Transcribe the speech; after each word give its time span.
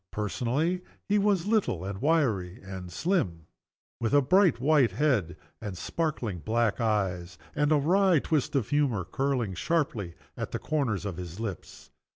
Personally, 0.09 0.81
he 1.07 1.19
was 1.19 1.45
little 1.45 1.85
and 1.85 2.01
wiry 2.01 2.59
and 2.63 2.91
slim 2.91 3.45
with 3.99 4.15
a 4.15 4.21
bright 4.23 4.59
white 4.59 4.93
head, 4.93 5.37
and 5.61 5.77
sparkling 5.77 6.39
black 6.39 6.81
eyes, 6.81 7.37
and 7.53 7.71
a 7.71 7.77
wry 7.77 8.17
twist 8.17 8.55
of 8.55 8.69
humor 8.69 9.05
curling 9.05 9.53
sharply 9.53 10.15
at 10.35 10.53
the 10.53 10.57
corners 10.57 11.05
of 11.05 11.17
his 11.17 11.39
lips. 11.39 11.91